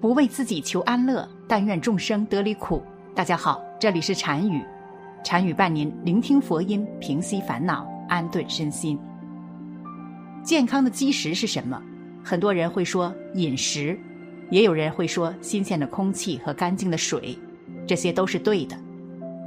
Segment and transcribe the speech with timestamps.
[0.00, 2.82] 不为自己求安乐，但愿众生得离苦。
[3.14, 4.62] 大家好，这里是禅语，
[5.24, 8.98] 禅语伴您聆听佛音，平息烦恼，安顿身心。
[10.42, 11.82] 健康的基石是什么？
[12.22, 13.98] 很多人会说饮食，
[14.50, 17.36] 也有人会说新鲜的空气和干净的水，
[17.86, 18.76] 这些都是对的。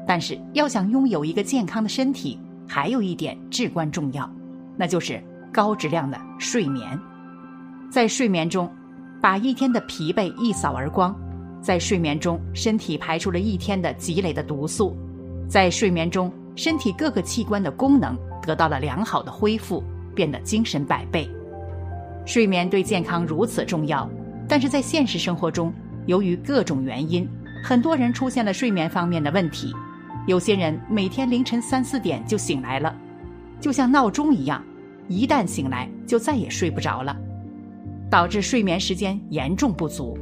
[0.07, 4.27] 但是要想拥有一个健康的身体，还有一点至关重要，
[4.75, 6.99] 那就是高质量的睡眠。
[7.91, 8.67] 在睡眠中。
[9.21, 11.15] 把一天的疲惫一扫而光，
[11.61, 14.95] 在睡眠中，身体排出了一天的积累的毒素，
[15.47, 19.83] 在睡眠中，身体各个器官的功能得到了良好的恢复，
[20.15, 21.29] 变得精神百倍。
[22.25, 24.09] 睡眠对健康如此重要，
[24.47, 25.73] 但是在现实生活中，
[26.05, 27.27] 由于各种原因，
[27.63, 29.73] 很多人出现了睡眠方面的问题。
[30.27, 32.95] 有些人每天凌晨三四点就醒来了，
[33.59, 34.63] 就像闹钟一样，
[35.07, 37.17] 一旦醒来就再也睡不着了。
[38.09, 40.17] 导致睡眠时间严重不足，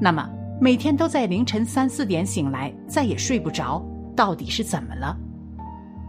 [0.00, 0.28] 那么
[0.60, 3.84] 每天都在凌晨三四点醒来，再也睡不着，
[4.16, 5.16] 到底是怎么了？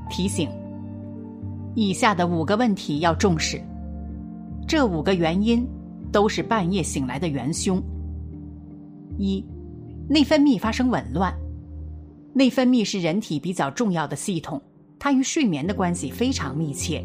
[0.09, 0.49] 提醒：
[1.75, 3.61] 以下的五个问题要重视，
[4.67, 5.67] 这五个原因
[6.11, 7.81] 都是半夜醒来的元凶。
[9.17, 9.45] 一、
[10.07, 11.33] 内分泌发生紊乱。
[12.33, 14.61] 内分泌是人体比较重要的系统，
[14.97, 17.03] 它与睡眠的关系非常密切。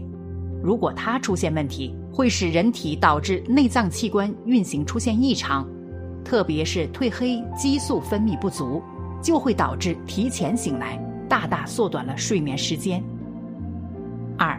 [0.64, 5.68] 如果它出现问题，会使人体导致内脏器官运行出现异常，
[6.24, 8.82] 特别是褪黑激素分泌不足，
[9.22, 10.98] 就会导致提前醒来，
[11.28, 13.04] 大大缩短了睡眠时间。
[14.38, 14.58] 二，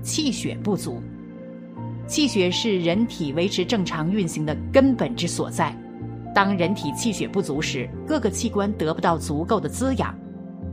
[0.00, 1.02] 气血不足，
[2.06, 5.70] 气血是人体维持正常运行的根本之所在。
[6.34, 10.18] 当人体气血不足时，各个器官得不到足够的滋养，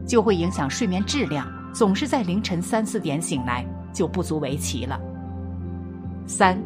[0.08, 1.45] 就会影响睡眠质量。
[1.73, 3.66] 总是在凌晨三四点醒来。
[3.94, 4.99] 就不足为奇了。
[6.25, 6.58] 三，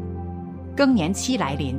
[0.75, 1.77] 更年期来临。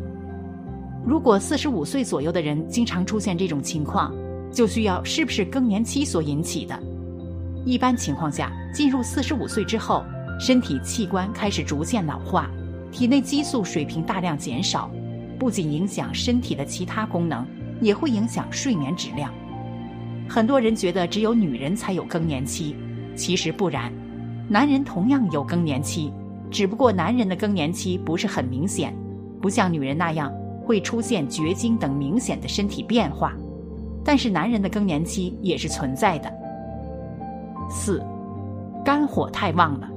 [1.05, 4.15] 如果四十五岁左右的人经常出现这种情况，
[4.53, 6.79] 就需要是不是更年期所引起的？
[7.65, 10.05] 一般情况下，进入四十五岁之后，
[10.39, 12.51] 身体器官开始逐渐老化，
[12.93, 14.91] 体内激素水平大量减少，
[15.39, 17.47] 不仅影响身体的其他功能，
[17.81, 19.33] 也会影响睡眠质量。
[20.29, 22.77] 很多人觉得只有女人才有更年期，
[23.15, 23.93] 其实不然。
[24.51, 26.11] 男人同样有更年期，
[26.51, 28.97] 只不过男人的更年期不是很明显，
[29.43, 30.33] 不像女人那样
[30.65, 33.35] 会出现绝经等明显的身体变化。
[34.03, 36.33] 但是男人的更年期也是存在的。
[37.69, 38.03] 四，
[38.83, 39.91] 肝火太旺了，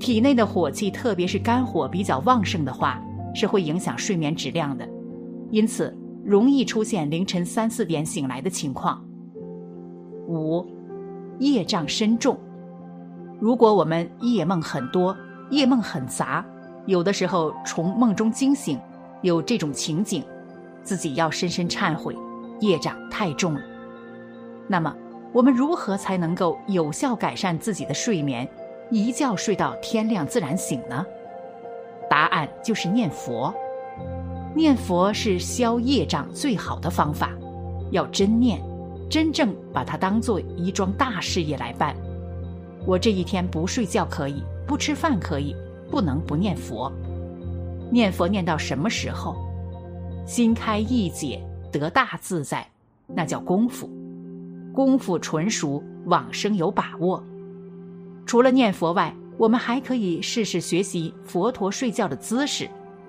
[0.00, 3.00] 体内的火气，特别是肝火比较旺盛的话，
[3.36, 4.88] 是会影响睡眠质量的，
[5.52, 9.00] 因此容易出现凌晨三四点醒来的情况。
[10.26, 10.66] 五，
[11.38, 12.36] 业障深重。
[13.44, 15.14] 如果我们夜梦很多，
[15.50, 16.42] 夜梦很杂，
[16.86, 18.80] 有的时候从梦中惊醒，
[19.20, 20.24] 有这种情景，
[20.82, 22.16] 自己要深深忏悔，
[22.60, 23.60] 业障太重了。
[24.66, 24.96] 那么，
[25.30, 28.48] 我们如何才能够有效改善自己的睡眠，
[28.90, 31.04] 一觉睡到天亮自然醒呢？
[32.08, 33.54] 答案就是念佛。
[34.54, 37.30] 念佛是消业障最好的方法，
[37.90, 38.58] 要真念，
[39.10, 41.94] 真正把它当做一桩大事业来办。
[42.86, 45.56] 我这一天不睡觉可以，不吃饭可以，
[45.90, 46.92] 不能不念佛。
[47.90, 49.36] 念佛念到什么时候，
[50.26, 51.40] 心开意解，
[51.72, 52.66] 得大自在，
[53.06, 53.88] 那叫功夫。
[54.74, 57.22] 功夫纯熟，往生有把握。
[58.26, 62.68] 除了念佛外，我们还可以试试学习佛陀睡觉的姿势，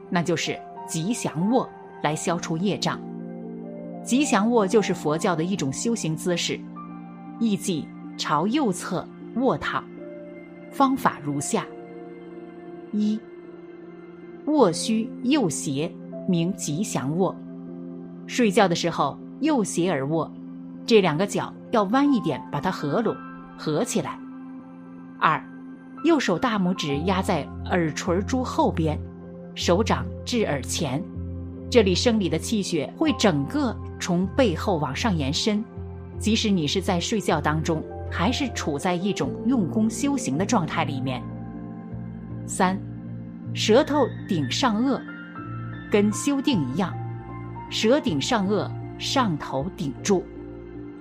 [0.09, 0.57] 那就是
[0.87, 1.67] 吉祥卧，
[2.01, 2.99] 来消除业障。
[4.03, 6.59] 吉祥卧就是佛教的一种修行姿势，
[7.39, 7.87] 意即
[8.17, 9.05] 朝右侧。
[9.35, 9.83] 卧躺，
[10.71, 11.65] 方法如下：
[12.91, 13.19] 一，
[14.45, 15.91] 卧虚右斜，
[16.27, 17.35] 名吉祥卧。
[18.27, 20.31] 睡觉的时候右斜而卧，
[20.85, 23.15] 这两个脚要弯一点，把它合拢，
[23.57, 24.17] 合起来。
[25.19, 25.43] 二，
[26.03, 28.97] 右手大拇指压在耳垂珠后边，
[29.53, 31.03] 手掌至耳前，
[31.69, 35.63] 这里生理的气血会整个从背后往上延伸，
[36.17, 37.83] 即使你是在睡觉当中。
[38.17, 41.21] 还是处在一种用功修行的状态里面。
[42.47, 42.79] 三，
[43.53, 45.01] 舌头顶上颚，
[45.91, 46.93] 跟修定一样，
[47.69, 50.23] 舌顶上颚，上头顶住，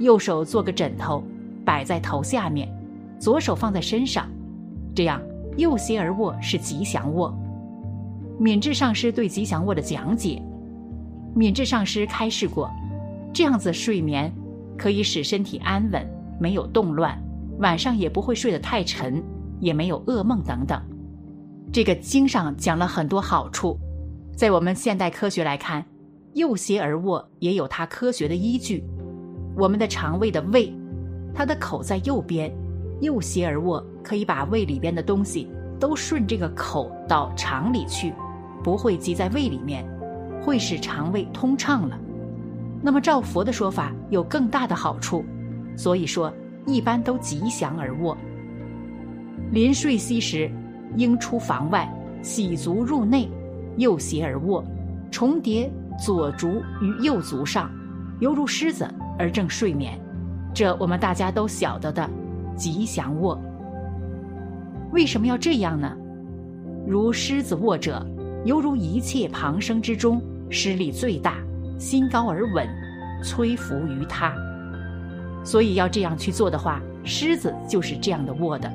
[0.01, 1.23] 右手做个枕头，
[1.65, 2.69] 摆在头下面，
[3.21, 4.29] 左手放在身上，
[4.93, 5.23] 这样
[5.57, 7.33] 右膝而卧是吉祥卧。
[8.41, 10.43] 敏智上师对吉祥卧的讲解，
[11.33, 12.69] 敏智上师开示过，
[13.33, 14.33] 这样子睡眠
[14.77, 16.14] 可以使身体安稳。
[16.39, 17.21] 没有动乱，
[17.59, 19.23] 晚上也不会睡得太沉，
[19.61, 20.81] 也没有噩梦等等。
[21.73, 23.79] 这个经上讲了很多好处，
[24.37, 25.85] 在我们现代科学来看，
[26.35, 28.85] 右斜而卧也有它科学的依据。
[29.57, 30.73] 我们的肠胃的胃，
[31.35, 32.53] 它的口在右边，
[33.01, 35.49] 右斜而卧可以把胃里边的东西
[35.79, 38.13] 都顺这个口到肠里去，
[38.63, 39.85] 不会积在胃里面，
[40.45, 41.99] 会使肠胃通畅了。
[42.83, 45.25] 那么照佛的说法有更大的好处，
[45.77, 46.33] 所以说
[46.67, 48.17] 一般都吉祥而卧。
[49.53, 50.51] 临睡息时，
[50.97, 51.89] 应出房外，
[52.23, 53.29] 洗足入内，
[53.77, 54.65] 右斜而卧，
[55.11, 57.71] 重叠左足于右足上，
[58.21, 58.89] 犹如狮子
[59.19, 59.99] 而正睡眠。
[60.55, 62.09] 这我们大家都晓得的，
[62.57, 63.41] 吉祥卧。
[64.93, 65.97] 为什么要这样呢？
[66.87, 68.05] 如狮子卧者，
[68.45, 71.39] 犹如一切旁生之中，施力最大，
[71.79, 72.69] 心高而稳，
[73.23, 74.35] 摧伏于他。
[75.45, 78.73] 所以要这样去做的话，狮子就是这样的卧的。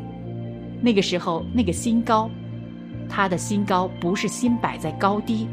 [0.81, 2.29] 那个时候，那个心高，
[3.09, 5.47] 他的心高不是心摆在高低，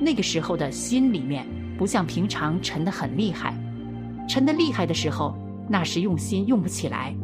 [0.00, 1.46] 那个时候的心里面
[1.78, 3.54] 不像平常沉得很厉害，
[4.28, 5.36] 沉得厉害的时候，
[5.68, 7.14] 那时用心用不起来，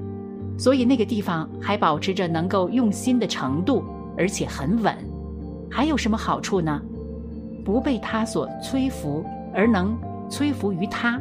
[0.58, 3.82] 所以那个地方还保持着能够用心的程度，
[4.16, 4.94] 而且很稳。
[5.70, 6.81] 还有什么好处呢？
[7.64, 9.96] 不被他所摧服，而能
[10.28, 11.20] 摧服于他。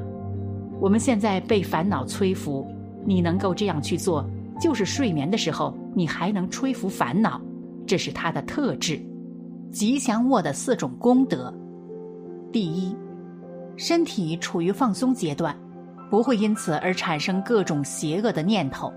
[0.80, 2.66] 我们现在被烦恼摧服，
[3.06, 4.26] 你能够这样去做。
[4.60, 7.40] 就是睡眠的时候，你还能吹拂烦恼，
[7.88, 9.00] 这是它的特质。
[9.72, 11.54] 吉祥卧的四种功德：
[12.52, 12.94] 第一，
[13.78, 15.56] 身体处于放松阶段，
[16.10, 18.92] 不会因此而产生各种邪恶的念头，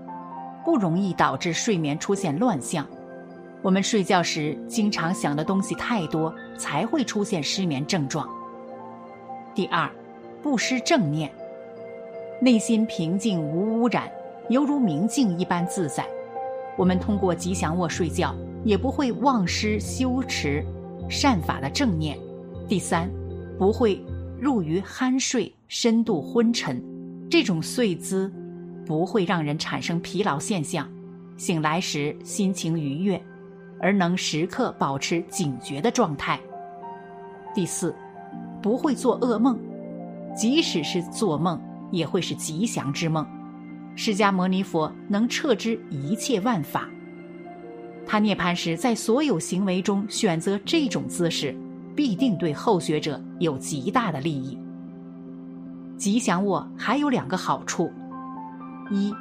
[0.65, 2.85] 不容易导致睡眠出现乱象。
[3.61, 8.27] 我们睡觉时经常想的东西太多，才会出现失眠症状。
[9.55, 9.89] 第二，
[10.41, 11.31] 不失正念，
[12.43, 14.11] 内心平静无污染。
[14.49, 16.05] 犹如明镜一般自在，
[16.75, 18.35] 我们通过吉祥卧睡觉，
[18.65, 20.61] 也不会忘失修持
[21.09, 22.19] 善法的正念。
[22.67, 23.09] 第三，
[23.57, 24.03] 不会
[24.41, 26.83] 入于酣睡、深度昏沉，
[27.29, 28.29] 这种睡姿
[28.85, 30.85] 不会让人产生疲劳现象，
[31.37, 33.23] 醒来时心情愉悦，
[33.79, 36.37] 而能时刻保持警觉的状态。
[37.55, 37.95] 第四，
[38.61, 39.57] 不会做噩梦，
[40.35, 41.57] 即使是做梦，
[41.93, 43.25] 也会是吉祥之梦。
[43.95, 46.89] 释迦牟尼佛能彻知一切万法，
[48.07, 51.55] 他涅槃时在所有行为中选择这种姿势，
[51.95, 54.57] 必定对后学者有极大的利益。
[55.95, 57.91] 吉祥卧还有两个好处：
[58.89, 59.13] 一，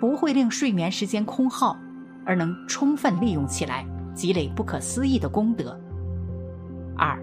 [0.00, 1.76] 不会令睡眠时间空耗，
[2.24, 5.78] 而能充分利用起来，积累不可思议的功德；
[6.96, 7.22] 二，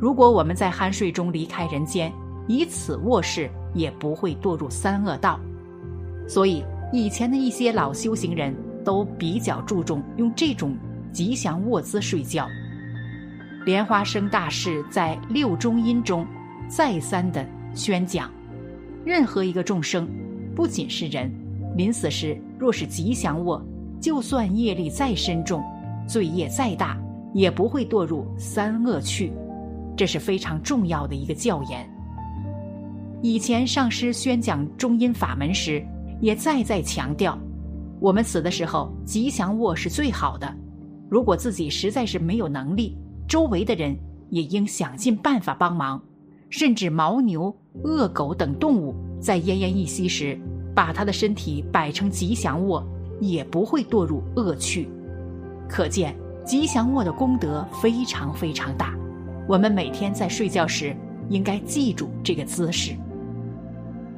[0.00, 2.10] 如果我们在酣睡中离开人间，
[2.48, 5.38] 以此卧室也不会堕入三恶道。
[6.28, 10.76] 所以，以前的一些老修行人都比较注重用这种
[11.12, 12.46] 吉祥卧姿睡觉。
[13.66, 16.26] 莲花生大士在六中音中
[16.68, 17.44] 再三的
[17.74, 18.30] 宣讲：
[19.04, 20.08] 任何一个众生，
[20.54, 21.30] 不仅是人，
[21.76, 23.60] 临死时若是吉祥卧，
[24.00, 25.62] 就算业力再深重，
[26.06, 26.96] 罪业再大，
[27.34, 29.32] 也不会堕入三恶趣。
[29.96, 31.89] 这是非常重要的一个教言。
[33.22, 35.84] 以前上师宣讲中阴法门时。
[36.20, 37.38] 也再再强调，
[37.98, 40.54] 我们死的时候吉祥卧是最好的。
[41.08, 42.94] 如果自己实在是没有能力，
[43.26, 43.96] 周围的人
[44.28, 45.98] 也应想尽办法帮忙。
[46.50, 50.38] 甚至牦牛、恶狗等动物在奄奄一息时，
[50.74, 52.86] 把他的身体摆成吉祥卧，
[53.18, 54.90] 也不会堕入恶趣。
[55.66, 56.14] 可见
[56.44, 58.94] 吉祥卧的功德非常非常大。
[59.48, 60.94] 我们每天在睡觉时
[61.30, 62.94] 应该记住这个姿势。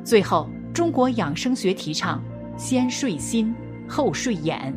[0.05, 0.49] 最后。
[0.73, 2.19] 中国养生学提倡
[2.57, 3.55] 先睡心
[3.87, 4.73] 后睡眼，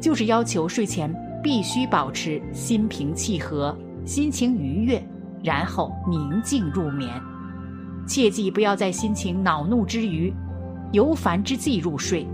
[0.00, 5.04] 就是要求睡前必须保持心平气和、心情愉悦，
[5.42, 7.10] 然后宁静入眠。
[8.06, 10.32] 切记不要在心情恼怒之余、
[10.92, 12.24] 尤烦之际入睡。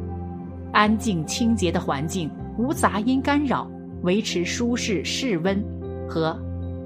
[0.74, 3.66] 安静清洁的环境，无杂音干扰，
[4.02, 5.58] 维持舒适室温
[6.06, 6.38] 和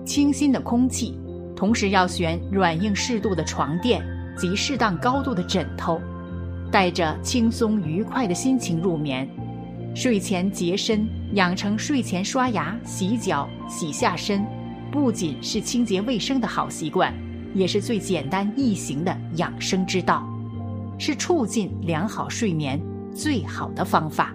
[0.06, 1.18] 清新的空气，
[1.56, 4.00] 同时要选软硬适度的床垫。
[4.36, 6.00] 及适当高度的枕头，
[6.70, 9.28] 带着轻松愉快的心情入眠。
[9.94, 14.44] 睡前洁身，养成睡前刷牙、洗脚、洗下身，
[14.90, 17.14] 不仅是清洁卫生的好习惯，
[17.54, 20.28] 也是最简单易行的养生之道，
[20.98, 22.80] 是促进良好睡眠
[23.14, 24.34] 最好的方法。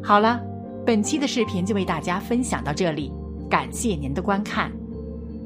[0.00, 0.40] 好了，
[0.86, 3.12] 本期的视频就为大家分享到这里，
[3.50, 4.70] 感谢您的观看。